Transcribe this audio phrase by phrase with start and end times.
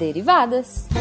[0.00, 0.99] Derivadas.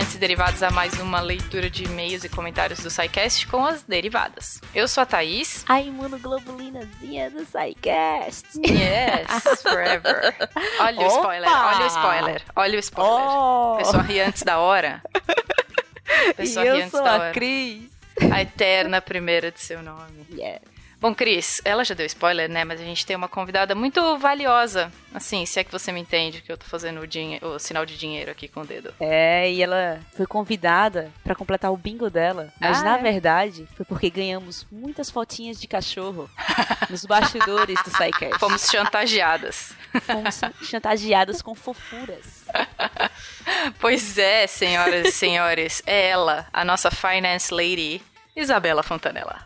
[0.00, 3.82] Deviantes e derivados, a mais uma leitura de e-mails e comentários do SciCast com as
[3.82, 4.60] derivadas.
[4.74, 5.64] Eu sou a Thaís.
[5.68, 8.46] A imunoglobulinazinha do SciCast.
[8.66, 9.26] Yes,
[9.62, 10.34] forever.
[10.80, 13.26] Olha o spoiler, olha o spoiler, olha o spoiler.
[13.26, 13.74] Oh.
[13.78, 15.02] Pessoa ri antes da hora.
[16.36, 17.32] Pessoa e ri eu antes sou da a hora.
[17.32, 17.90] Cris.
[18.32, 20.26] A eterna primeira de seu nome.
[20.32, 20.60] Yeah.
[21.00, 22.62] Bom, Cris, ela já deu spoiler, né?
[22.62, 24.92] Mas a gente tem uma convidada muito valiosa.
[25.14, 27.86] Assim, se é que você me entende que eu tô fazendo o, dinhe- o sinal
[27.86, 28.92] de dinheiro aqui com o dedo.
[29.00, 32.52] É, e ela foi convidada pra completar o bingo dela.
[32.60, 33.02] Mas Ah, na é?
[33.02, 36.28] verdade, foi porque ganhamos muitas fotinhas de cachorro
[36.90, 38.38] nos bastidores do SciCast.
[38.38, 39.72] Fomos chantageadas.
[40.02, 40.38] Fomos
[40.68, 42.44] chantageadas com fofuras.
[43.78, 48.00] Pois é, senhoras e senhores, é ela, a nossa finance lady,
[48.34, 49.38] Isabela Fontanella.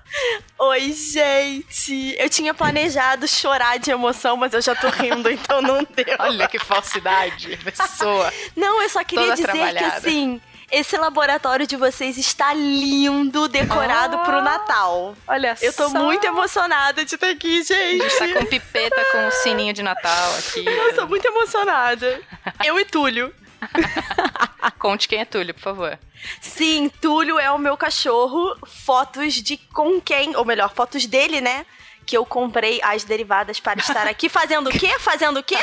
[0.58, 2.14] Oi, gente!
[2.18, 6.04] Eu tinha planejado chorar de emoção, mas eu já tô rindo, então não deu.
[6.20, 8.32] Olha que falsidade, pessoa.
[8.54, 14.16] Não, eu só queria Toda dizer que assim, esse laboratório de vocês está lindo, decorado
[14.18, 14.20] Ah.
[14.20, 15.16] pro Natal.
[15.26, 15.98] Olha Eu tô só.
[15.98, 18.38] muito emocionada de estar aqui, A gente tá gente.
[18.38, 20.64] com pipeta com o sininho de Natal aqui.
[20.64, 22.20] Eu tô muito emocionada.
[22.64, 23.34] Eu e Túlio.
[24.78, 25.98] Conte quem é Túlio, por favor.
[26.40, 28.56] Sim, Túlio é o meu cachorro.
[28.66, 31.66] Fotos de com quem, ou melhor, fotos dele, né?
[32.06, 34.98] Que eu comprei as derivadas para estar aqui fazendo o quê?
[34.98, 35.58] Fazendo o quê?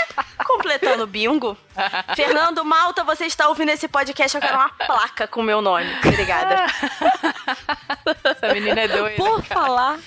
[0.45, 1.55] Completando o bingo.
[2.15, 5.87] Fernando Malta, você está ouvindo esse podcast, eu quero uma placa com o meu nome.
[6.03, 6.65] Obrigada.
[8.25, 9.15] Essa menina é doida.
[9.15, 9.61] Por cara.
[9.61, 9.99] falar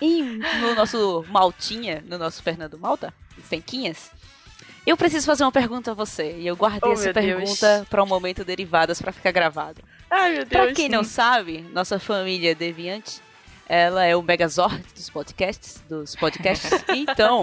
[0.00, 0.22] em,
[0.60, 4.10] no nosso Maltinha, no nosso Fernando Malta, Fenquinhas,
[4.86, 6.36] eu preciso fazer uma pergunta a você.
[6.38, 9.82] E eu guardei Oh, essa pergunta para um momento derivadas para ficar gravado.
[10.10, 10.64] Ai, meu Deus.
[10.64, 13.20] Pra quem não sabe, nossa família Deviante,
[13.68, 16.70] ela é o Megazord dos podcasts, dos podcasts.
[16.88, 17.42] Então,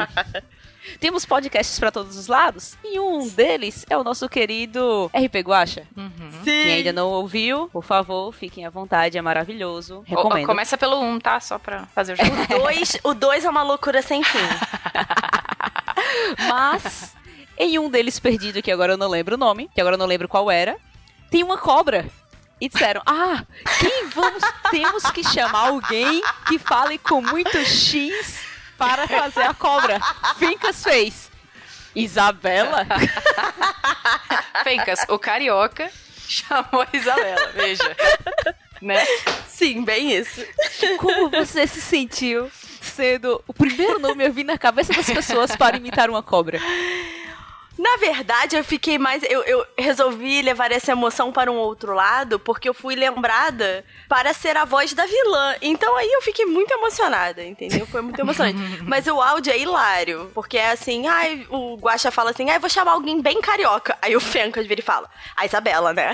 [1.00, 5.84] temos podcasts pra todos os lados, e um deles é o nosso querido RP Guacha.
[5.96, 6.12] Uhum.
[6.44, 6.46] Sim.
[6.64, 10.04] Quem ainda não ouviu, por favor, fiquem à vontade, é maravilhoso.
[10.06, 10.46] Recomendo.
[10.46, 11.40] Começa pelo 1, um, tá?
[11.40, 12.32] Só pra fazer o jogo.
[12.54, 14.40] O dois, o dois é uma loucura sem fim.
[16.48, 17.13] Mas,
[17.58, 20.06] em um deles perdido, que agora eu não lembro o nome, que agora eu não
[20.06, 20.78] lembro qual era,
[21.30, 22.06] tem uma cobra.
[22.60, 23.44] E disseram, ah,
[23.80, 28.46] quem vamos, temos que chamar alguém que fale com muito X
[28.78, 30.00] para fazer a cobra.
[30.38, 31.30] Fincas fez.
[31.96, 32.88] Isabela?
[34.64, 35.92] Fencas, o carioca
[36.28, 37.98] chamou a Isabela, veja.
[38.82, 39.06] Né?
[39.48, 40.46] Sim, bem isso.
[40.98, 42.50] Como você se sentiu
[42.82, 46.60] sendo o primeiro nome a vir na cabeça das pessoas para imitar uma cobra?
[47.78, 49.24] Na verdade, eu fiquei mais.
[49.24, 54.34] Eu, eu resolvi levar essa emoção para um outro lado, porque eu fui lembrada para
[54.34, 55.56] ser a voz da vilã.
[55.62, 57.86] Então aí eu fiquei muito emocionada, entendeu?
[57.88, 58.60] Foi muito emocionante.
[58.86, 62.70] Mas o áudio é hilário, porque é assim, ai, o Guaxa fala assim, ai, vou
[62.70, 63.98] chamar alguém bem carioca.
[64.02, 66.14] Aí o Fencas vira e fala, a Isabela, né?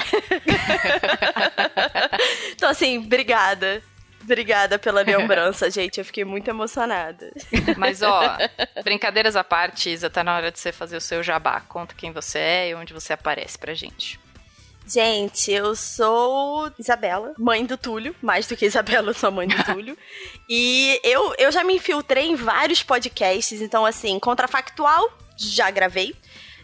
[2.56, 3.84] então assim, obrigada.
[4.22, 5.98] Obrigada pela lembrança, gente.
[6.00, 7.32] Eu fiquei muito emocionada.
[7.78, 8.38] Mas, ó,
[8.84, 11.62] brincadeiras à parte, Isa, tá na hora de você fazer o seu jabá.
[11.62, 14.20] Conta quem você é e onde você aparece pra gente.
[14.88, 18.16] Gente, eu sou Isabela, mãe do Túlio.
[18.22, 19.96] Mais do que Isabela, eu sou a mãe do Túlio.
[20.50, 23.62] e eu, eu já me infiltrei em vários podcasts.
[23.62, 26.16] Então, assim, Contrafactual, já gravei.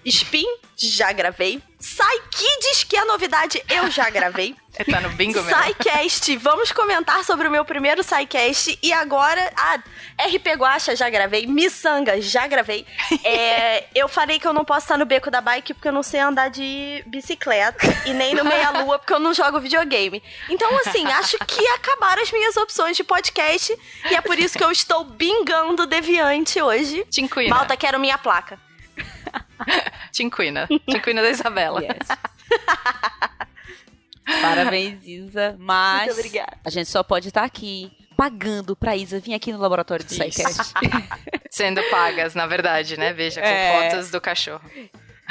[0.03, 0.45] Spin,
[0.75, 1.61] já gravei.
[1.79, 4.55] Sai Kids, que é novidade, eu já gravei.
[4.77, 5.63] É, tá no bingo mesmo?
[5.63, 8.77] SciCast, vamos comentar sobre o meu primeiro SciCast.
[8.83, 9.79] E agora, ah,
[10.27, 11.47] RP Guacha, já gravei.
[11.47, 12.85] Missanga, já gravei.
[13.23, 16.03] É, eu falei que eu não posso estar no beco da bike porque eu não
[16.03, 17.85] sei andar de bicicleta.
[18.05, 20.21] E nem no meia-lua porque eu não jogo videogame.
[20.49, 23.77] Então, assim, acho que acabaram as minhas opções de podcast.
[24.11, 27.05] E é por isso que eu estou bingando Deviante hoje.
[27.09, 27.55] Tinquina.
[27.55, 28.59] Malta, quero minha placa.
[30.11, 30.67] Tinquina.
[30.89, 31.81] Tinquina da Isabela.
[31.81, 32.07] Yes.
[34.25, 35.55] Parabéns, Isa.
[35.59, 36.57] Mas Muito obrigada.
[36.63, 40.09] a gente só pode estar aqui pagando pra Isa vir aqui no laboratório do.
[40.13, 40.73] SciCast.
[41.51, 43.13] Sendo pagas, na verdade, né?
[43.13, 43.89] Veja, com É.
[43.89, 44.61] fotos do cachorro.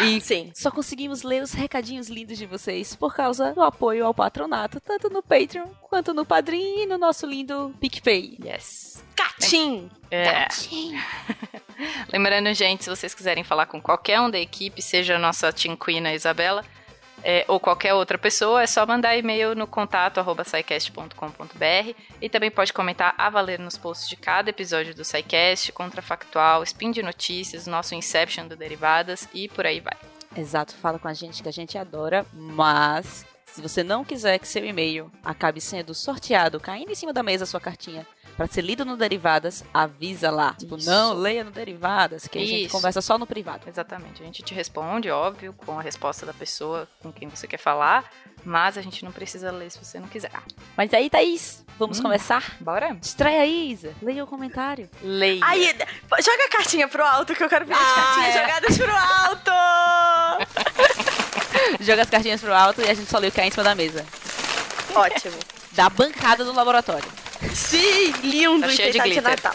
[0.00, 0.50] E Sim.
[0.54, 5.08] só conseguimos ler os recadinhos lindos de vocês por causa do apoio ao patronato, tanto
[5.08, 8.38] no Patreon quanto no Padrim e no nosso lindo PicPay.
[8.44, 9.04] Yes.
[9.14, 9.88] Catim!
[10.10, 10.48] É.
[12.12, 16.12] Lembrando, gente, se vocês quiserem falar com qualquer um da equipe, seja a nossa Tinquina
[16.12, 16.64] Isabela,
[17.24, 20.44] é, ou qualquer outra pessoa, é só mandar e-mail no contato arroba
[22.20, 26.90] e também pode comentar a valer nos posts de cada episódio do SciCast, Contrafactual, Spin
[26.90, 29.96] de Notícias, nosso Inception do Derivadas e por aí vai.
[30.36, 34.48] Exato, fala com a gente que a gente adora, mas Se você não quiser que
[34.48, 38.04] seu e-mail acabe sendo sorteado, caindo em cima da mesa a sua cartinha
[38.36, 40.54] para ser lido no Derivadas, avisa lá.
[40.58, 40.88] Tipo, Isso.
[40.90, 43.68] não leia no Derivadas, que a gente conversa só no privado.
[43.68, 44.22] Exatamente.
[44.22, 48.04] A gente te responde, óbvio, com a resposta da pessoa com quem você quer falar,
[48.44, 50.32] mas a gente não precisa ler se você não quiser.
[50.76, 52.02] Mas aí, Thaís, vamos Hum.
[52.02, 52.56] começar?
[52.60, 52.96] bora?
[53.00, 53.94] Estreia aí, Isa.
[54.02, 54.90] Leia o comentário.
[55.02, 55.40] Leia.
[55.44, 58.40] Aí, joga a cartinha pro alto, que eu quero ver as Ah, cartinhas é.
[58.40, 60.44] jogadas pro alto!
[61.80, 63.62] Joga as cartinhas pro alto e a gente só lê o que cai em cima
[63.64, 64.04] da mesa.
[64.94, 65.36] Ótimo.
[65.72, 67.08] Da bancada do laboratório.
[67.52, 69.22] Sim, lindo, Tá cheio de enfeitado de glitter.
[69.22, 69.54] Natal.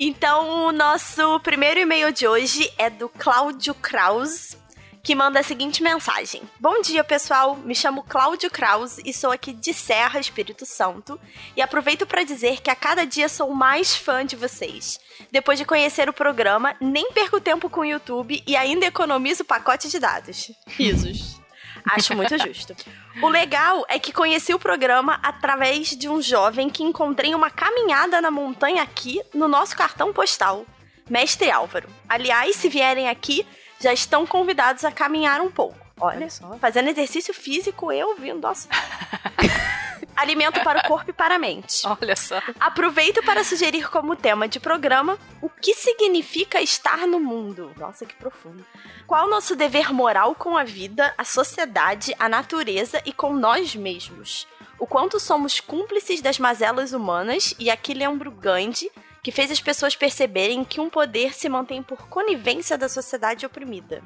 [0.00, 4.56] Então, o nosso primeiro e-mail de hoje é do Cláudio Kraus,
[5.02, 7.56] que manda a seguinte mensagem: Bom dia, pessoal.
[7.56, 11.18] Me chamo Cláudio Kraus e sou aqui de Serra, Espírito Santo.
[11.56, 15.00] E aproveito para dizer que a cada dia sou mais fã de vocês.
[15.32, 19.88] Depois de conhecer o programa, nem perco tempo com o YouTube e ainda economizo pacote
[19.88, 20.52] de dados.
[20.68, 21.40] Risos.
[21.84, 22.74] Acho muito justo.
[23.22, 27.50] O legal é que conheci o programa através de um jovem que encontrei em uma
[27.50, 30.64] caminhada na montanha aqui no nosso cartão postal.
[31.08, 31.88] Mestre Álvaro.
[32.08, 33.46] Aliás, se vierem aqui,
[33.80, 35.78] já estão convidados a caminhar um pouco.
[36.00, 36.56] Olha, Olha só.
[36.60, 38.40] fazendo exercício físico, eu vindo.
[38.40, 38.68] Nossa.
[40.18, 41.86] Alimento para o corpo e para a mente.
[41.86, 42.42] Olha só.
[42.58, 47.72] Aproveito para sugerir como tema de programa o que significa estar no mundo.
[47.76, 48.66] Nossa, que profundo.
[49.06, 53.76] Qual o nosso dever moral com a vida, a sociedade, a natureza e com nós
[53.76, 54.44] mesmos?
[54.76, 58.90] O quanto somos cúmplices das mazelas humanas e aqui lembro Gandhi,
[59.22, 64.02] que fez as pessoas perceberem que um poder se mantém por conivência da sociedade oprimida.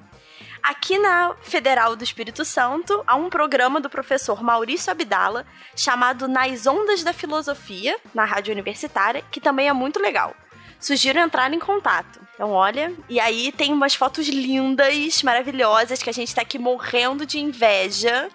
[0.63, 5.45] Aqui na Federal do Espírito Santo, há um programa do professor Maurício Abdala
[5.75, 10.37] chamado Nas Ondas da Filosofia, na rádio universitária, que também é muito legal.
[10.79, 12.21] Sugiro entrar em contato.
[12.35, 17.27] Então, olha, e aí tem umas fotos lindas, maravilhosas, que a gente tá aqui morrendo
[17.27, 18.29] de inveja,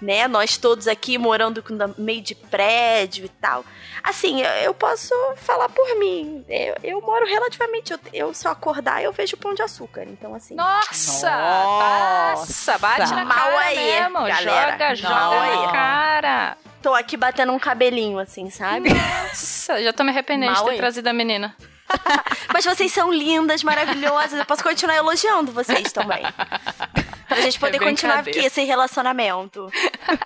[0.00, 0.26] né?
[0.28, 3.64] Nós todos aqui morando com- no meio de prédio e tal.
[4.02, 6.44] Assim, eu- posso falar por mim.
[6.48, 7.92] Eu, eu moro relativamente.
[7.92, 10.02] Eu, eu, se eu acordar, eu vejo pão de açúcar.
[10.04, 10.54] Então, assim.
[10.54, 11.30] Nossa!
[11.30, 12.78] Nossa!
[12.78, 14.14] Bate na Mal cara aí, mesmo.
[14.26, 14.94] galera.
[14.94, 15.66] Joga, Mal joga aí.
[15.66, 16.56] na cara.
[16.82, 18.90] Tô aqui batendo um cabelinho, assim, sabe?
[18.92, 20.78] Nossa, já tô me arrependendo Mal de ter aí.
[20.78, 21.56] trazido a menina.
[22.52, 24.38] Mas vocês são lindas, maravilhosas.
[24.38, 26.22] Eu posso continuar elogiando vocês também.
[27.34, 29.70] Pra gente poder É continuar aqui esse relacionamento.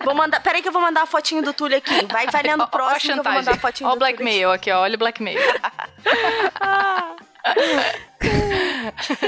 [0.05, 0.41] Vou mandar.
[0.41, 2.07] Peraí que eu vou mandar a fotinho do Túlio aqui.
[2.07, 3.97] Vai, vai lendo Ó, o ó, próximo que eu vou mandar a fotinho Ó o
[3.97, 4.17] do Túlio.
[4.17, 4.83] blackmail aqui, ó.
[4.83, 5.39] Olha o blackmail.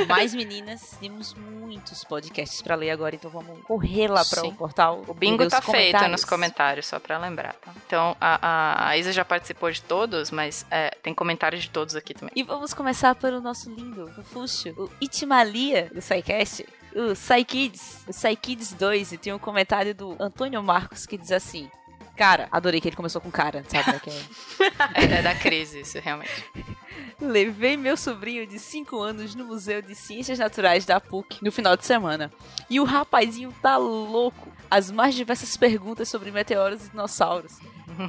[0.09, 5.05] Mais meninas, temos muitos podcasts pra ler agora, então vamos correr lá para o portal.
[5.06, 7.73] O bingo tá feito nos comentários, só pra lembrar, tá?
[7.87, 11.94] Então, a, a, a Isa já participou de todos, mas é, tem comentários de todos
[11.97, 12.32] aqui também.
[12.35, 18.13] E vamos começar pelo nosso lindo, o Fuxo, o Itimalia do SciCast, o SciKids, o
[18.13, 21.71] SciKids 2, e tem um comentário do Antônio Marcos que diz assim.
[22.17, 23.93] Cara, adorei que ele começou com cara, sabe?
[23.93, 24.01] né,
[24.95, 26.45] é- É, é da crise, isso, realmente.
[27.19, 31.77] Levei meu sobrinho de 5 anos no Museu de Ciências Naturais da PUC no final
[31.79, 32.31] de semana.
[32.69, 34.49] E o rapazinho tá louco.
[34.71, 37.59] As mais diversas perguntas sobre meteoros e dinossauros.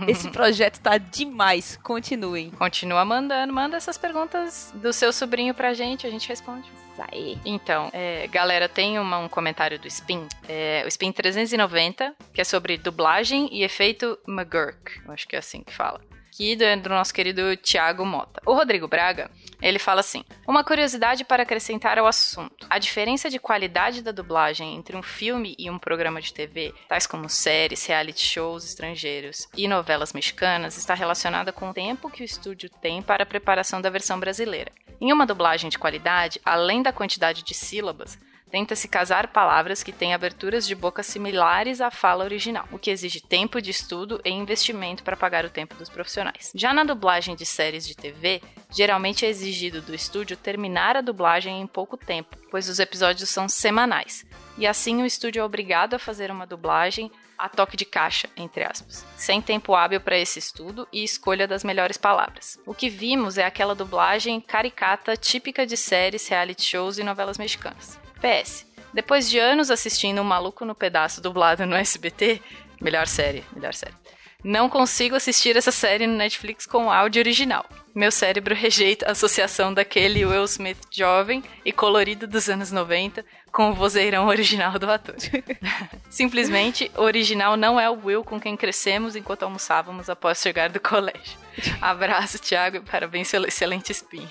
[0.07, 1.77] Esse projeto tá demais.
[1.83, 2.51] Continuem.
[2.51, 6.69] Continua mandando, manda essas perguntas do seu sobrinho pra gente, a gente responde.
[7.11, 7.37] Aí.
[7.44, 12.44] Então, é, galera, tem uma- um comentário do Spin, é, o Spin 390, que é
[12.44, 15.99] sobre dublagem e efeito McGurk, acho que é assim que fala.
[16.31, 18.42] Que do, do nosso querido Thiago Mota.
[18.45, 19.30] O Rodrigo Braga,
[19.61, 22.66] ele fala assim: Uma curiosidade para acrescentar ao assunto.
[22.69, 27.06] A diferença de qualidade da dublagem entre um filme e um programa de TV, tais
[27.06, 32.26] como séries, reality shows estrangeiros e novelas mexicanas, está relacionada com o tempo que o
[32.26, 34.71] estúdio tem para a preparação da versão brasileira.
[35.00, 38.18] Em uma dublagem de qualidade, além da quantidade de sílabas,
[38.51, 43.21] tenta-se casar palavras que têm aberturas de boca similares à fala original, o que exige
[43.21, 46.51] tempo de estudo e investimento para pagar o tempo dos profissionais.
[46.53, 51.61] Já na dublagem de séries de TV, geralmente é exigido do estúdio terminar a dublagem
[51.61, 54.25] em pouco tempo, pois os episódios são semanais.
[54.57, 58.63] E assim o estúdio é obrigado a fazer uma dublagem a toque de caixa, entre
[58.63, 62.59] aspas, sem tempo hábil para esse estudo e escolha das melhores palavras.
[62.67, 67.99] O que vimos é aquela dublagem caricata típica de séries, reality shows e novelas mexicanas.
[68.21, 68.66] PS.
[68.94, 72.42] Depois de anos assistindo um Maluco no Pedaço dublado no SBT,
[72.80, 73.95] melhor série, melhor série.
[74.44, 77.66] Não consigo assistir essa série no Netflix com áudio original.
[77.94, 83.69] Meu cérebro rejeita a associação daquele Will Smith jovem e colorido dos anos 90 com
[83.69, 85.16] o vozeirão original do ator.
[86.09, 90.80] Simplesmente, o original não é o Will com quem crescemos enquanto almoçávamos após chegar do
[90.80, 91.37] colégio.
[91.81, 94.27] Abraço, Thiago, e parabéns pelo excelente spin.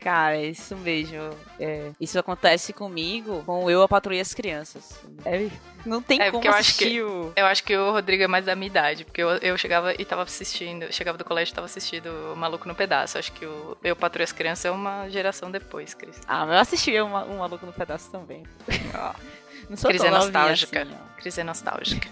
[0.00, 1.30] Cara, isso mesmo.
[1.58, 5.00] É, isso acontece comigo, com eu, a patrulha as crianças.
[5.24, 5.48] É,
[5.84, 7.32] não tem É, como eu acho assistir que- o...
[7.34, 10.04] Eu acho que o Rodrigo é mais da minha idade, porque eu, eu chegava e
[10.04, 13.18] tava assistindo, chegava do colégio e tava assistindo o Maluco no Pedaço.
[13.18, 16.20] Acho que o Eu Patrulho as Crianças é uma geração depois, Cris.
[16.28, 18.44] Ah, mas eu assisti um, um Maluco no Pedaço também.
[18.94, 19.12] Ó,
[19.68, 20.82] Não sou Cris é nostálgica.
[20.82, 20.94] assim.
[21.16, 22.08] Cris é nostálgica.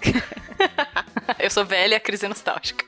[1.38, 2.84] eu sou velha, a Cris é nostálgica.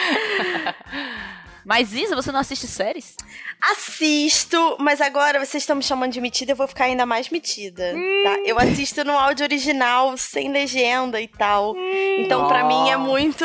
[1.64, 3.14] Mas Isa, você não assiste séries?
[3.60, 7.94] Assisto, mas agora vocês estão me chamando de metida, eu vou ficar ainda mais metida.
[8.24, 8.38] Tá?
[8.44, 11.76] Eu assisto no áudio original, sem legenda e tal.
[12.18, 13.44] Então, pra mim, é muito.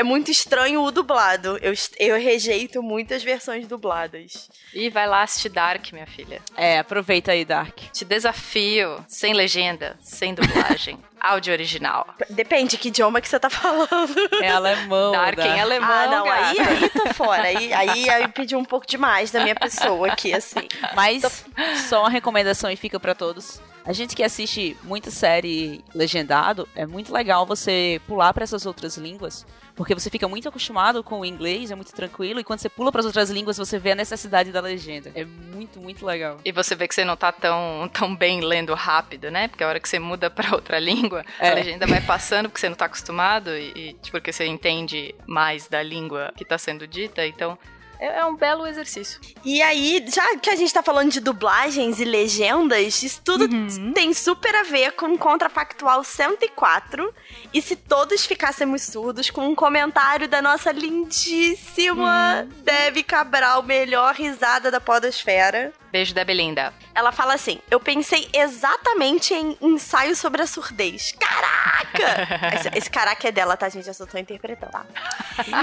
[0.00, 1.58] É muito estranho o dublado.
[1.60, 4.48] Eu, eu rejeito muitas versões dubladas.
[4.72, 6.40] E vai lá assistir Dark, minha filha.
[6.56, 7.78] É, aproveita aí, Dark.
[7.92, 12.14] Te desafio, sem legenda, sem dublagem, áudio original.
[12.30, 14.14] Depende que idioma que você tá falando.
[14.40, 15.12] É alemão.
[15.12, 16.70] Dark em alemão, ah, não, aí, gata.
[16.70, 17.42] aí tô fora.
[17.42, 20.66] Aí, aí, aí pediu um pouco demais da minha pessoa aqui, assim.
[20.94, 21.44] Mas
[21.90, 23.60] só uma recomendação e fica pra todos.
[23.84, 28.96] A gente que assiste muita série legendado, é muito legal você pular pra essas outras
[28.96, 29.46] línguas,
[29.80, 32.92] porque você fica muito acostumado com o inglês, é muito tranquilo, e quando você pula
[32.92, 35.10] pras outras línguas, você vê a necessidade da legenda.
[35.14, 36.36] É muito, muito legal.
[36.44, 39.48] E você vê que você não tá tão, tão bem lendo rápido, né?
[39.48, 41.48] Porque a hora que você muda pra outra língua, É.
[41.48, 45.66] a legenda vai passando porque você não tá acostumado e, e porque você entende mais
[45.66, 47.26] da língua que tá sendo dita.
[47.26, 47.58] Então,
[48.00, 49.20] é, é um belo exercício.
[49.44, 53.92] E aí, já que a gente tá falando de dublagens e legendas, isso tudo Uhum.
[53.92, 57.12] tem super a ver com o Contrafactual 104.
[57.52, 62.62] E se todos ficássemos surdos, com um comentário da nossa lindíssima Uhum.
[62.64, 65.72] Debbie Cabral, melhor risada da podosfera.
[65.90, 66.72] Beijo da Belinda.
[66.94, 71.12] Ela fala assim: Eu pensei exatamente em ensaio sobre a surdez.
[71.18, 72.54] Caraca!
[72.54, 73.88] esse, esse caraca é dela, tá, gente?
[73.88, 74.70] Eu só tô interpretando.
[74.70, 74.86] tá?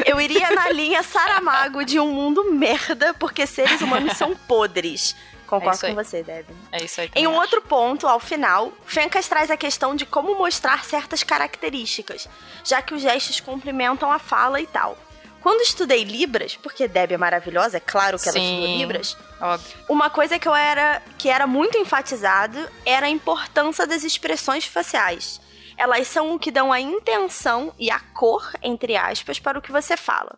[0.06, 5.16] Eu iria na linha Saramago de um mundo merda, porque seres humanos são podres.
[5.48, 5.96] Concordo aí.
[5.96, 6.46] com você, Deb.
[6.72, 7.10] É isso aí.
[7.16, 7.40] Em um acho.
[7.42, 12.28] outro ponto, ao final, Fencas traz a questão de como mostrar certas características,
[12.64, 14.98] já que os gestos complementam a fala e tal.
[15.42, 18.56] Quando estudei Libras, porque Deb é maravilhosa, é claro que ela Sim.
[18.56, 19.78] estudou Libras, Óbvio.
[19.88, 25.40] uma coisa que eu era que era muito enfatizado era a importância das expressões faciais.
[25.78, 29.72] Elas são o que dão a intenção e a cor, entre aspas, para o que
[29.72, 30.38] você fala.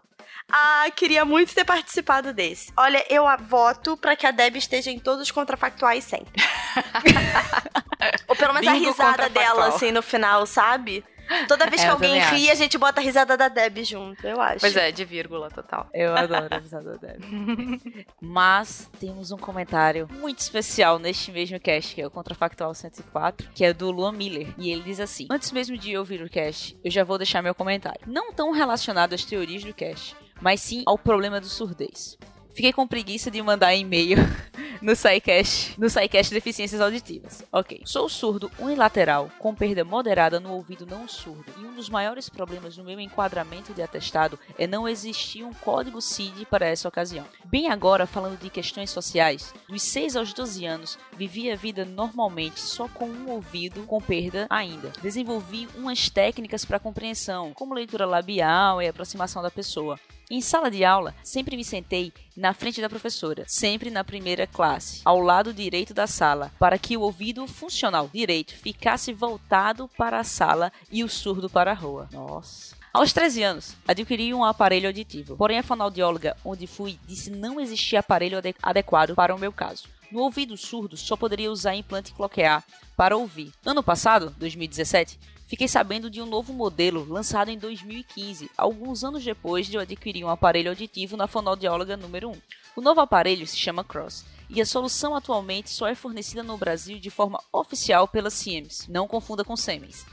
[0.52, 2.74] Ah, queria muito ter participado desse.
[2.76, 6.34] Olha, eu a- voto pra que a Deb esteja em todos os contrafactuais sempre.
[8.28, 9.56] Ou pelo menos a Bingo risada contrafactual.
[9.56, 11.06] dela, assim, no final, sabe?
[11.48, 14.40] Toda vez É, que alguém ri, a gente bota a risada da Deb junto, eu
[14.42, 14.60] acho.
[14.60, 15.90] Pois é, de vírgula total.
[15.94, 17.20] Eu adoro a risada dela.
[18.22, 23.64] Mas temos um comentário muito especial neste mesmo cast, que é o Contrafactual 104, que
[23.64, 24.54] é do Luan Miller.
[24.58, 27.56] E ele diz assim: Antes mesmo de ouvir o cast, eu já vou deixar meu
[27.56, 28.02] comentário.
[28.08, 32.18] Não tão relacionado às teorias do cast, mas sim ao problema do surdez.
[32.60, 34.18] Fiquei com preguiça de mandar e-mail
[34.84, 37.42] no SciCast, no SciCast Deficiências Auditivas.
[37.54, 37.84] Ok.
[37.86, 42.76] Sou surdo unilateral, com perda moderada no ouvido não surdo, e um dos maiores problemas
[42.76, 47.26] no meu enquadramento de atestado é não existir um código CID para essa ocasião.
[47.46, 52.60] Bem agora, falando de questões sociais, dos 6 aos 12 anos, vivi a vida normalmente
[52.60, 54.92] só com um ouvido com perda ainda.
[55.02, 59.98] Desenvolvi umas técnicas para compreensão, como leitura labial e aproximação da pessoa.
[60.32, 65.02] Em sala de aula, sempre me sentei na frente da professora, sempre na primeira classe,
[65.04, 70.24] ao lado direito da sala, para que o ouvido funcional direito ficasse voltado para a
[70.24, 72.08] sala e o surdo para a rua.
[72.12, 72.78] Nossa.
[72.94, 75.36] Aos 13 anos, adquiri um aparelho auditivo.
[75.36, 79.88] Porém, a fonoaudióloga onde fui disse não existia aparelho ade- adequado para o meu caso.
[80.12, 82.64] No ouvido surdo, só poderia usar implante cloquear
[82.96, 83.52] para ouvir.
[83.66, 85.20] Ano passado, 2017,
[85.50, 90.24] fiquei sabendo de um novo modelo lançado em 2015, alguns anos depois de eu adquirir
[90.24, 92.34] um aparelho auditivo na fonoaudióloga número 1.
[92.80, 96.98] O novo aparelho se chama Cross, e a solução atualmente só é fornecida no Brasil
[96.98, 98.88] de forma oficial pela Siemens.
[98.88, 100.06] Não confunda com Siemens.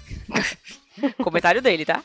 [1.22, 2.02] Comentário dele, tá?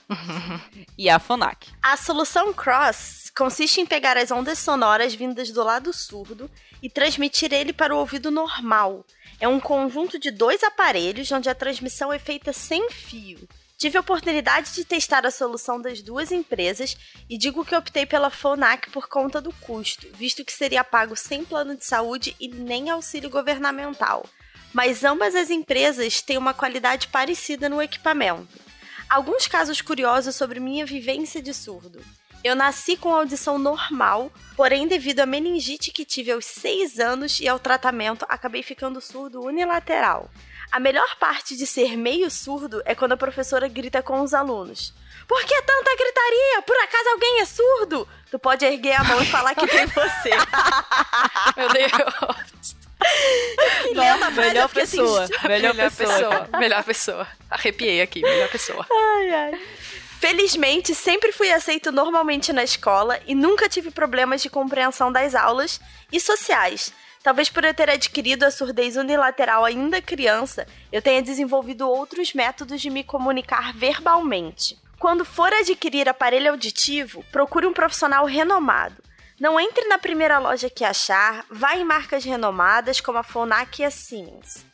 [0.95, 1.67] e a Fonac.
[1.81, 6.47] A solução Cross consiste em pegar as ondas sonoras vindas do lado surdo
[6.79, 9.03] e transmitir ele para o ouvido normal.
[9.39, 13.49] É um conjunto de dois aparelhos onde a transmissão é feita sem fio.
[13.81, 16.95] Tive a oportunidade de testar a solução das duas empresas
[17.27, 21.43] e digo que optei pela Fonac por conta do custo, visto que seria pago sem
[21.43, 24.23] plano de saúde e nem auxílio governamental.
[24.71, 28.59] Mas ambas as empresas têm uma qualidade parecida no equipamento.
[29.09, 32.05] Alguns casos curiosos sobre minha vivência de surdo.
[32.43, 37.47] Eu nasci com audição normal, porém, devido à meningite que tive aos 6 anos e
[37.47, 40.29] ao tratamento, acabei ficando surdo unilateral.
[40.71, 44.93] A melhor parte de ser meio surdo é quando a professora grita com os alunos.
[45.27, 46.61] Por que tanta gritaria?
[46.65, 48.07] Por acaso alguém é surdo?
[48.31, 50.29] Tu pode erguer a mão e falar que tem você.
[51.57, 52.75] Meu Deus.
[53.83, 55.27] Que lenda, Não, melhor porque, assim, pessoa.
[55.47, 56.07] melhor, Melhor pessoa.
[56.29, 56.59] pessoa.
[56.59, 57.27] Melhor pessoa.
[57.49, 58.85] Arrepiei aqui, melhor pessoa.
[58.91, 59.61] Ai, ai.
[60.21, 65.81] Felizmente, sempre fui aceito normalmente na escola e nunca tive problemas de compreensão das aulas
[66.11, 66.93] e sociais.
[67.23, 72.79] Talvez por eu ter adquirido a surdez unilateral ainda criança, eu tenha desenvolvido outros métodos
[72.79, 74.77] de me comunicar verbalmente.
[74.99, 79.01] Quando for adquirir aparelho auditivo, procure um profissional renomado.
[79.39, 83.85] Não entre na primeira loja que achar, vá em marcas renomadas como a Phonak e
[83.85, 84.70] a Siemens.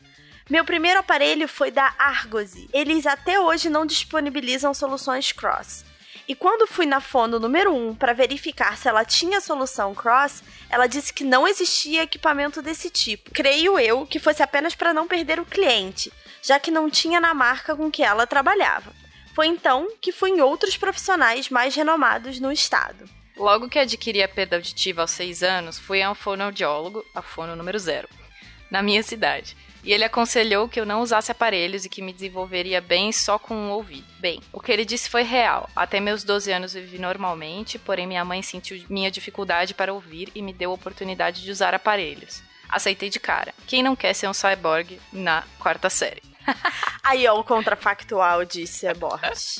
[0.48, 2.70] Meu primeiro aparelho foi da Argosy.
[2.72, 5.84] Eles até hoje não disponibilizam soluções cross.
[6.26, 10.86] E quando fui na fono número 1 para verificar se ela tinha solução cross, ela
[10.86, 13.30] disse que não existia equipamento desse tipo.
[13.30, 16.10] Creio eu que fosse apenas para não perder o cliente,
[16.42, 18.90] já que não tinha na marca com que ela trabalhava.
[19.34, 23.04] Foi então que fui em outros profissionais mais renomados no estado.
[23.36, 27.54] Logo que adquiri a perda auditiva aos 6 anos, fui a um fonoaudiólogo, a fono
[27.54, 28.08] número 0,
[28.70, 29.54] na minha cidade.
[29.88, 33.54] E ele aconselhou que eu não usasse aparelhos e que me desenvolveria bem só com
[33.54, 34.04] um ouvido.
[34.18, 35.66] Bem, o que ele disse foi real.
[35.74, 40.42] Até meus 12 anos vivi normalmente, porém minha mãe sentiu minha dificuldade para ouvir e
[40.42, 42.42] me deu a oportunidade de usar aparelhos.
[42.68, 43.54] Aceitei de cara.
[43.66, 46.22] Quem não quer ser um cyborg na quarta série?
[47.02, 48.86] Aí, ó, o contrafactual disse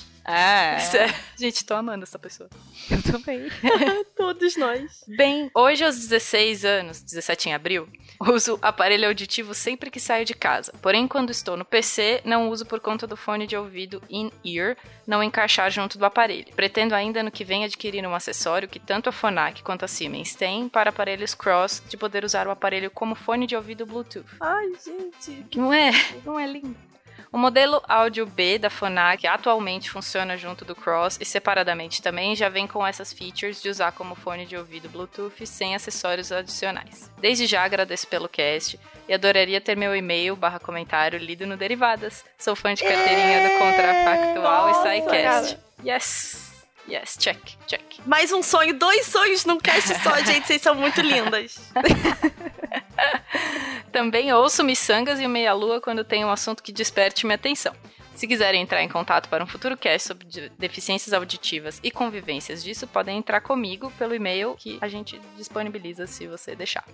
[0.28, 1.14] É, Sério.
[1.38, 2.50] Gente, tô amando essa pessoa.
[2.90, 3.48] eu também.
[4.14, 5.02] Todos nós.
[5.08, 7.88] Bem, hoje aos 16 anos, 17 em abril,
[8.20, 10.72] uso aparelho auditivo sempre que saio de casa.
[10.82, 15.22] Porém, quando estou no PC, não uso por conta do fone de ouvido in-ear não
[15.22, 16.52] encaixar junto do aparelho.
[16.54, 20.34] Pretendo ainda no que vem adquirir um acessório que tanto a Phonak quanto a Siemens
[20.34, 24.26] têm para aparelhos cross de poder usar o aparelho como fone de ouvido Bluetooth.
[24.38, 25.46] Ai, gente.
[25.56, 25.90] Não é?
[26.26, 26.87] Não é lindo?
[27.30, 32.48] O modelo áudio B da Phonak atualmente funciona junto do Cross e separadamente também já
[32.48, 37.10] vem com essas features de usar como fone de ouvido Bluetooth sem acessórios adicionais.
[37.18, 42.24] Desde já agradeço pelo cast e adoraria ter meu e-mail barra comentário lido no Derivadas.
[42.38, 45.58] Sou fã de carteirinha do Contrafactual nossa, e SciCast.
[45.84, 46.48] Yes!
[46.88, 47.82] Yes, check, check.
[48.06, 50.46] Mais um sonho, dois sonhos num cast só, gente.
[50.46, 51.70] Vocês são muito lindas.
[53.98, 57.74] Também ouço miçangas e o Meia Lua quando tem um assunto que desperte minha atenção.
[58.14, 62.62] Se quiserem entrar em contato para um futuro cast sobre de- deficiências auditivas e convivências
[62.62, 66.84] disso, podem entrar comigo pelo e-mail que a gente disponibiliza se você deixar.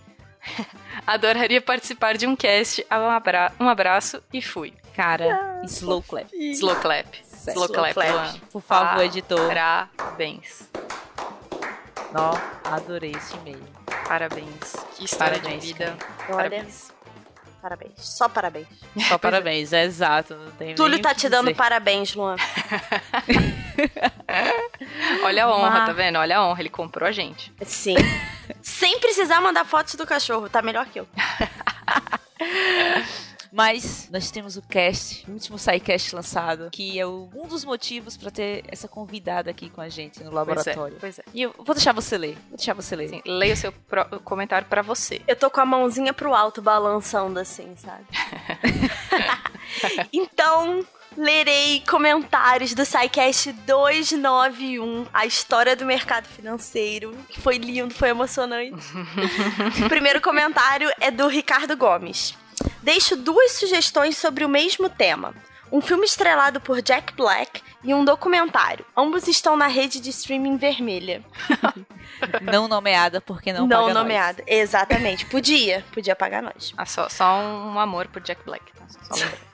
[1.07, 2.87] Adoraria participar de um cast.
[2.91, 4.73] Um, abra- um abraço e fui.
[4.97, 6.27] Cara, slow clap.
[6.35, 7.07] Slow clap.
[7.49, 8.41] Slow clap, clap.
[8.51, 9.51] Por favor, editor.
[9.95, 10.71] Parabéns.
[12.15, 12.33] Nó,
[12.65, 13.84] adorei esse e-mail.
[14.07, 14.77] Parabéns.
[14.97, 15.97] Que história Parabéns, de vida.
[16.29, 16.93] Olha, Parabéns.
[17.61, 17.93] parabéns.
[17.97, 18.67] Só parabéns.
[19.09, 20.35] Só parabéns, é exato.
[20.35, 21.57] Não tem Túlio tá te dando dizer.
[21.57, 22.37] parabéns, Luan.
[25.25, 26.19] Olha a honra, Mas- tá vendo?
[26.19, 26.61] Olha a honra.
[26.61, 27.53] Ele comprou a gente.
[27.63, 27.97] Sim.
[28.63, 31.09] Sem precisar mandar fotos do cachorro, tá melhor que eu.
[33.57, 38.17] Mas nós temos o cast, o último SciCast lançado, que é o- um dos motivos
[38.17, 40.97] pra ter essa convidada aqui com a gente no Pois laboratório.
[40.97, 41.01] é.
[41.01, 41.23] Pois é.
[41.33, 42.37] E eu vou deixar você ler.
[42.49, 43.09] Vou deixar você ler.
[43.11, 45.23] Sim, leia o seu pro- comentário pra você.
[45.29, 48.05] Eu tô com a mãozinha pro alto balançando assim, sabe?
[50.13, 50.85] então,
[51.17, 58.85] lerei comentários do SciCast 291, a história do mercado financeiro, que foi lindo, foi emocionante.
[59.85, 62.35] o primeiro comentário é do Ricardo Gomes.
[62.85, 65.35] Deixo duas sugestões sobre o mesmo tema.
[65.73, 68.85] Um filme estrelado por Jack Black e um documentário.
[68.95, 71.25] Ambos estão na rede de streaming vermelha.
[72.43, 74.03] Não nomeada porque não, Não, paga nós.
[74.03, 74.45] nomeada.
[74.47, 75.25] Exatamente.
[75.27, 75.85] Podia.
[75.93, 76.73] Podia pagar nós.
[76.77, 78.65] Ah, só, só um amor por Jack Black.
[78.73, 78.85] Tá?
[78.89, 79.54] Só lembrando.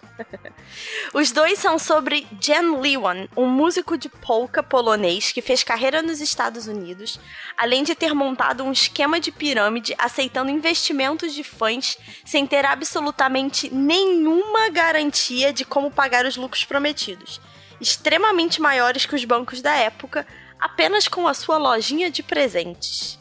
[1.12, 6.20] Os dois são sobre Jan Lewan, um músico de polka polonês que fez carreira nos
[6.20, 7.20] Estados Unidos,
[7.56, 13.72] além de ter montado um esquema de pirâmide aceitando investimentos de fãs sem ter absolutamente
[13.72, 17.40] nenhuma garantia de como pagar os lucros prometidos,
[17.80, 20.26] extremamente maiores que os bancos da época,
[20.58, 23.19] apenas com a sua lojinha de presentes.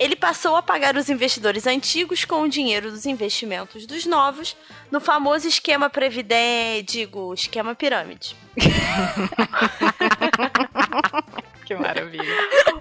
[0.00, 4.56] Ele passou a pagar os investidores antigos com o dinheiro dos investimentos dos novos,
[4.90, 8.34] no famoso esquema previdente, digo, esquema pirâmide.
[11.66, 12.24] Que maravilha.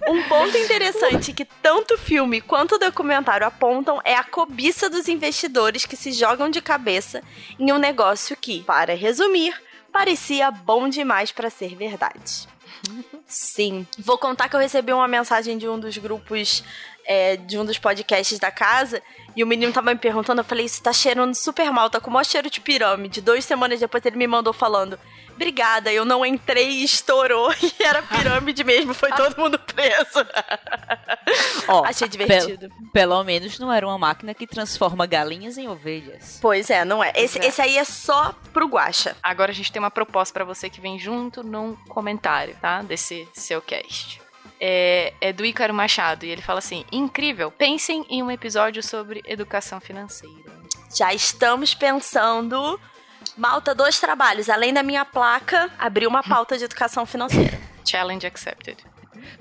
[0.07, 5.07] Um ponto interessante que tanto o filme quanto o documentário apontam é a cobiça dos
[5.07, 7.21] investidores que se jogam de cabeça
[7.59, 9.53] em um negócio que, para resumir,
[9.91, 12.47] parecia bom demais para ser verdade.
[13.27, 13.85] Sim.
[13.99, 16.63] Vou contar que eu recebi uma mensagem de um dos grupos
[17.09, 19.01] é, de um dos podcasts da casa
[19.35, 22.11] e o menino tava me perguntando, eu falei, isso tá cheirando super mal, tá com
[22.11, 23.19] o maior cheiro de pirâmide.
[23.19, 24.99] Duas semanas depois ele me mandou falando,
[25.33, 30.27] Obrigada, eu não entrei e estourou e era pirâmide mesmo, foi todo mundo preso.
[31.67, 32.67] Ó, Achei divertido.
[32.67, 36.39] Pelo, pelo menos não era uma máquina que transforma galinhas em ovelhas.
[36.41, 37.13] Pois é, não é.
[37.15, 37.45] Esse, é.
[37.45, 39.15] esse aí é só pro Guaxa.
[39.23, 42.81] Agora a gente tem uma proposta pra você que vem junto num comentário, tá?
[42.81, 44.21] Desse seu cast.
[44.61, 49.21] É, é do Ícaro Machado e ele fala assim: incrível, pensem em um episódio sobre
[49.25, 50.59] educação financeira.
[50.95, 52.79] Já estamos pensando.
[53.37, 54.49] Malta, dois trabalhos.
[54.49, 57.57] Além da minha placa, abrir uma pauta de educação financeira.
[57.85, 58.77] Challenge accepted.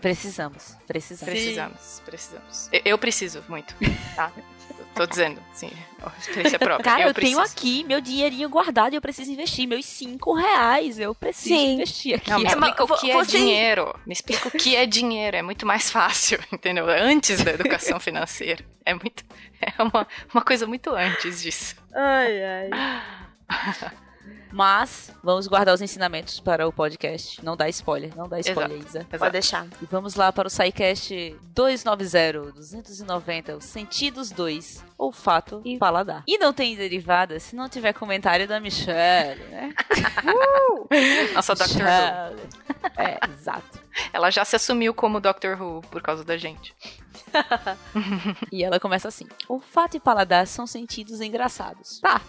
[0.00, 1.34] Precisamos, precisamos.
[1.34, 2.68] Precisamos, precisamos.
[2.72, 3.74] Eu, eu preciso muito,
[4.14, 4.30] tá?
[4.98, 5.70] Tô dizendo, sim,
[6.18, 6.84] experiência própria.
[6.84, 7.36] Cara, eu, preciso.
[7.40, 9.66] tenho aqui meu dinheirinho guardado e eu preciso investir.
[9.66, 11.74] Meus cinco reais, eu preciso Sim.
[11.74, 12.30] investir aqui.
[12.30, 13.94] Não, me É, mas explica o que é você- dinheiro.
[14.04, 15.36] Me explica o que é dinheiro.
[15.36, 16.86] É muito mais fácil, entendeu?
[16.88, 18.64] Antes da educação financeira.
[18.84, 19.24] É muito.
[19.60, 21.76] É uma, uma coisa muito antes disso.
[21.94, 22.70] Ai, ai.
[24.52, 27.44] Mas vamos guardar os ensinamentos para o podcast.
[27.44, 29.00] Não dá spoiler, não dá spoiler, Isa.
[29.00, 29.32] Pode Exato.
[29.32, 29.66] deixar.
[29.82, 36.22] E vamos lá para o SciCast 290, 290, os Sentidos 2, Olfato e Paladar.
[36.26, 39.74] E não tem derivada se não tiver comentário da Michelle, né?
[41.34, 42.38] Nossa Doctor Who.
[42.96, 43.78] É, exato.
[44.12, 46.74] Ela já se assumiu como Doctor Who por causa da gente.
[48.50, 52.00] E ela começa assim: Olfato e paladar são sentidos engraçados.
[52.00, 52.20] Tá.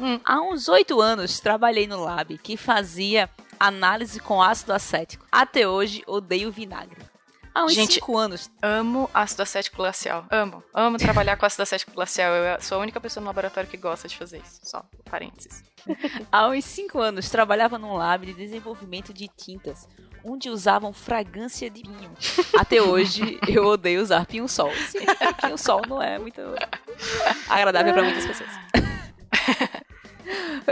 [0.00, 0.20] Hum.
[0.24, 5.26] Há uns oito anos trabalhei no lab que fazia análise com ácido acético.
[5.30, 7.08] Até hoje odeio vinagre.
[7.54, 8.48] Há uns Gente, cinco anos.
[8.62, 10.24] Amo ácido acético glacial.
[10.30, 10.62] Amo.
[10.72, 12.32] Amo trabalhar com ácido acético glacial.
[12.32, 14.60] Eu sou a única pessoa no laboratório que gosta de fazer isso.
[14.62, 15.64] Só, parênteses.
[16.30, 19.88] Há uns cinco anos trabalhava num lab de desenvolvimento de tintas,
[20.24, 22.12] onde usavam fragrância de pinho.
[22.56, 24.70] Até hoje eu odeio usar pinho-sol.
[24.88, 25.00] Sim,
[25.42, 26.40] pinho-sol não é muito
[27.48, 28.50] agradável para muitas pessoas.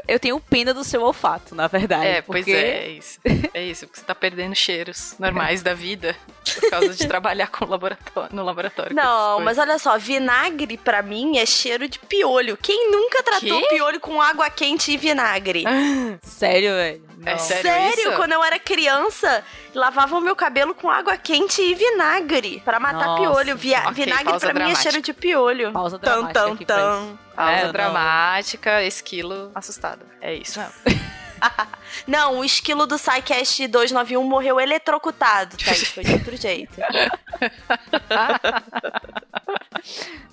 [0.07, 2.07] Eu tenho pena do seu olfato, na verdade.
[2.07, 3.21] É, pois porque é, é isso.
[3.55, 6.16] É isso, porque você tá perdendo cheiros normais da vida
[6.55, 8.95] por causa de trabalhar com laboratório, no laboratório.
[8.95, 12.57] Não, mas olha só, vinagre pra mim é cheiro de piolho.
[12.57, 13.69] Quem nunca tratou Quê?
[13.71, 15.64] piolho com água quente e vinagre?
[16.23, 17.06] Sério, velho.
[17.24, 17.38] É Não.
[17.38, 17.98] sério?
[17.98, 18.12] isso?
[18.16, 19.42] quando eu era criança,
[19.74, 23.22] lavava o meu cabelo com água quente e vinagre pra matar Nossa.
[23.22, 23.57] piolho.
[23.57, 25.72] Via- Ok, vinagre pausa pra mim é cheiro de piolho.
[25.72, 27.18] Pausa dramática aqui pra tan.
[27.35, 27.72] Pausa É, não.
[27.72, 30.05] dramática, esquilo assustado.
[30.20, 30.59] É isso.
[30.61, 30.66] Não,
[32.37, 35.72] o esquilo do SciCast 291 morreu eletrocutado, tá?
[35.72, 36.75] Isso foi de outro jeito.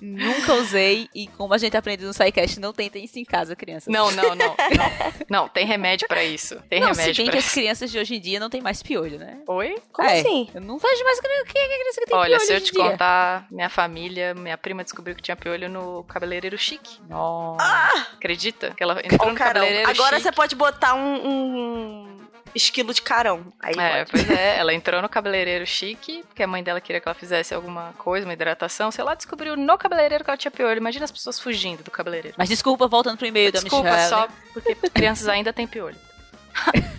[0.00, 3.92] Nunca usei e como a gente aprende no SciCast, não tentem isso em casa, crianças.
[3.92, 4.54] Não, não, não, não.
[5.28, 6.56] Não, tem remédio pra isso.
[6.68, 7.54] Tem Não, se remédio bem pra que as isso.
[7.54, 9.38] crianças de hoje em dia não tem mais piolho, né?
[9.48, 9.76] Oi?
[9.92, 10.48] Como É, assim?
[10.54, 12.72] Eu não vejo mais criança, que é criança que tem Olha, piolho se eu te
[12.72, 17.00] contar, minha família, minha prima descobriu que tinha piolho no cabeleireiro chique.
[17.08, 17.64] Nossa.
[18.14, 18.74] Acredita?
[18.76, 20.22] Que ela entrou Ó, no cabeleireiro Agora chique.
[20.22, 22.18] você pode botar um, um
[22.54, 23.52] esquilo de carão.
[23.60, 24.10] Aí É, pode.
[24.10, 27.54] pois é, ela entrou no cabeleireiro chique, porque a mãe dela queria que ela fizesse
[27.54, 30.78] alguma coisa, uma hidratação, sei lá, descobriu no cabeleireiro que ela tinha piolho.
[30.78, 32.36] Imagina as pessoas fugindo do cabeleireiro.
[32.38, 34.08] Mas desculpa, voltando pro e-mail da Desculpa, Michelle.
[34.08, 35.96] só porque crianças ainda têm piolho.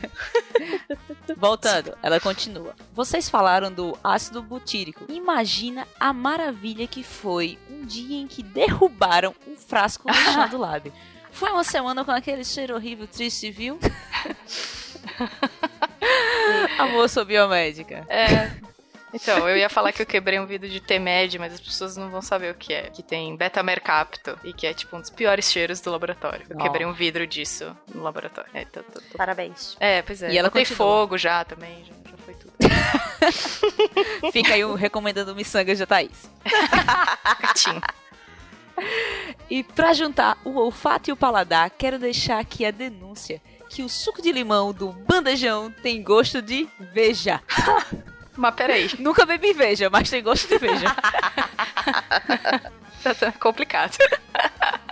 [1.38, 2.76] Voltando, ela continua.
[2.94, 5.06] Vocês falaram do ácido butírico.
[5.10, 10.58] Imagina a maravilha que foi um dia em que derrubaram um frasco no chão do
[10.58, 10.92] lab.
[11.36, 13.80] Foi uma semana com aquele cheiro horrível, triste, viu?
[16.80, 18.06] a moça biomédica.
[18.10, 18.52] É.
[19.14, 22.10] Então, eu ia falar que eu quebrei um vidro de T-Med, mas as pessoas não
[22.10, 22.90] vão saber o que é.
[22.90, 26.46] Que tem beta-mercapto e que é tipo um dos piores cheiros do laboratório.
[26.50, 28.50] Eu quebrei um vidro disso no laboratório.
[28.54, 29.78] É, tô- tô- tô- Parabéns.
[29.80, 30.32] é pois é.
[30.32, 30.76] E ela continua.
[30.78, 32.54] fogo já também, já, já foi tudo.
[34.34, 36.30] Fica aí o recomendando miçangas da Thaís.
[37.42, 37.82] Gatinho.
[39.50, 43.90] E pra juntar o olfato e o paladar, quero deixar aqui a denúncia que o
[43.90, 47.42] suco de limão do bandejão tem gosto de veja.
[48.38, 50.88] Mas peraí, Nunca bebi veja, mas tem gosto de veja.
[53.18, 53.96] tá complicado.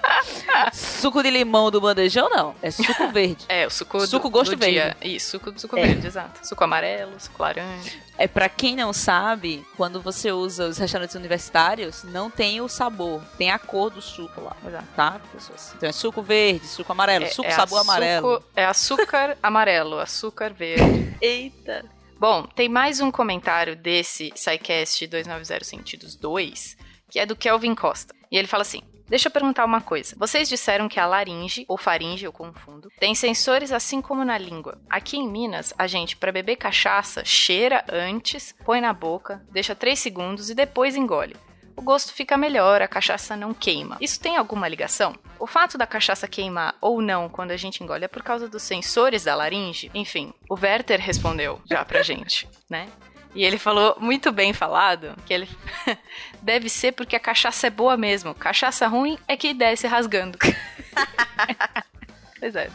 [0.74, 2.56] suco de limão do bandejão, não.
[2.62, 3.46] É suco verde.
[3.50, 4.96] É, o suco do- Suco gosto do dia.
[5.02, 5.84] Isso, suco do suco É.
[5.88, 6.46] verde, exato.
[6.48, 7.92] Suco amarelo, suco laranja.
[8.18, 13.22] É pra quem não sabe, quando você usa os restaurantes universitários, não tem o sabor,
[13.38, 14.88] tem a cor do suco lá, Exato.
[14.96, 15.74] tá, pessoas?
[15.76, 18.44] Então é suco verde, suco amarelo, suco é sabor amarelo.
[18.56, 21.16] É açúcar amarelo, açúcar verde.
[21.20, 21.84] Eita.
[22.20, 26.78] Bom, tem mais um comentário desse SciCast 290 Sentidos 2,
[27.10, 28.14] que é do Kelvin Costa.
[28.32, 28.82] E ele fala assim:
[29.14, 30.16] Deixa eu perguntar uma coisa.
[30.18, 34.82] Vocês disseram que a laringe, ou faringe, eu confundo, tem sensores assim como na língua.
[34.90, 40.00] Aqui em Minas, a gente, pra beber cachaça, cheira antes, põe na boca, deixa 3
[40.00, 41.36] segundos e depois engole.
[41.76, 43.98] o gosto fica melhor, a cachaça não queima.
[44.02, 45.16] Isso tem alguma ligação?
[45.40, 48.64] O fato da cachaça queimar ou não quando a gente engole é por causa dos
[48.64, 49.92] sensores da laringe?
[49.94, 52.88] Enfim, o Werther respondeu já pra gente, né?
[53.36, 55.50] E ele falou muito bem falado que ele
[56.42, 58.34] deve ser porque a cachaça é boa mesmo.
[58.36, 60.38] Cachaça ruim é que desce rasgando.
[62.40, 62.70] pois é.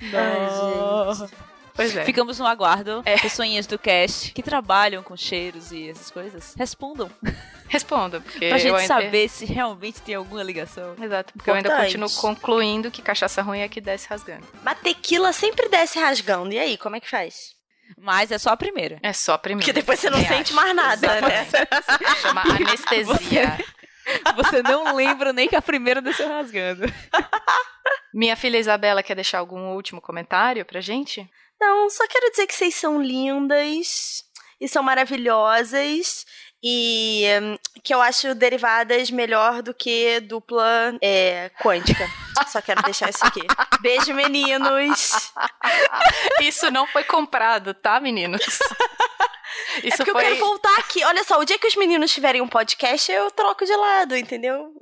[0.00, 1.28] Não.
[1.74, 2.04] Pois é.
[2.04, 3.02] Ficamos no aguardo.
[3.04, 3.18] É.
[3.18, 7.10] Pessoinhas do cast que trabalham com cheiros e essas coisas, respondam.
[7.68, 8.48] Responda, porque.
[8.48, 10.94] pra gente ainda- saber se realmente tem alguma ligação.
[11.02, 11.98] Exato, porque eu ainda Importante.
[11.98, 14.46] continuo concluindo que cachaça ruim é que desce rasgando.
[14.62, 16.52] Mas tequila sempre desce rasgando.
[16.54, 17.55] E aí, como é que faz?
[17.96, 18.98] Mas é só a primeira.
[19.02, 19.64] É só a primeira.
[19.64, 20.54] Porque depois você não sente acho.
[20.54, 21.46] mais nada, né?
[22.20, 23.58] Chama anestesia.
[24.36, 26.84] Você não lembra nem que a primeira desceu rasgando.
[28.14, 31.28] Minha filha Isabela quer deixar algum último comentário pra gente?
[31.60, 34.24] Não, só quero dizer que vocês são lindas
[34.60, 36.24] e são maravilhosas
[36.62, 42.08] e hum, que eu acho derivadas melhor do que dupla é, quântica.
[42.48, 43.40] Só quero deixar isso aqui.
[43.80, 45.32] Beijo, meninos.
[46.40, 48.42] Isso não foi comprado, tá, meninos?
[49.82, 50.22] é Isso porque foi.
[50.22, 51.04] eu quero voltar aqui.
[51.04, 54.72] Olha só, o dia que os meninos tiverem um podcast, eu troco de lado, entendeu?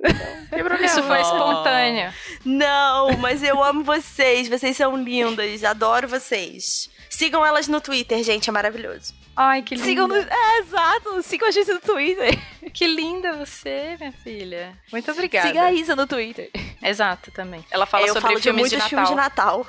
[0.83, 2.13] Isso foi espontâneo.
[2.43, 4.47] Não, mas eu amo vocês.
[4.47, 5.63] Vocês são lindas.
[5.63, 6.89] Adoro vocês.
[7.09, 8.49] Sigam elas no Twitter, gente.
[8.49, 9.13] É maravilhoso.
[9.35, 9.87] Ai, que linda.
[9.87, 10.15] Sigam no...
[10.15, 11.21] É, exato.
[11.21, 12.39] Sigam a gente no Twitter.
[12.73, 14.77] Que linda você, minha filha.
[14.91, 15.47] Muito obrigada.
[15.47, 16.49] Siga a Isa no Twitter.
[16.81, 17.63] Exato, também.
[17.71, 19.63] Ela fala eu sobre falo de filmes de filmes Natal.
[19.63, 19.67] de Natal.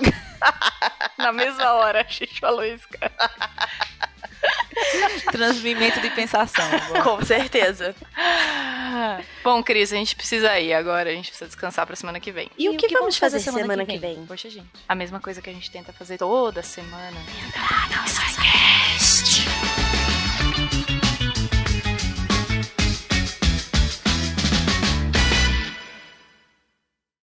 [1.18, 3.12] Na mesma hora, a gente falou isso, cara.
[5.30, 6.64] Transmimento de pensação.
[7.02, 7.94] Com certeza.
[9.42, 11.10] Bom, Cris, a gente precisa ir agora.
[11.10, 12.50] A gente precisa descansar pra semana que vem.
[12.56, 14.24] E, o que, vamos fazer semana, que vem?
[14.26, 14.68] Poxa, gente.
[14.88, 17.16] A mesma coisa que a gente tenta fazer toda semana.
[17.90, 19.83] Nossa, cast.